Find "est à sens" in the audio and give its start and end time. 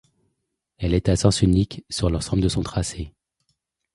0.95-1.43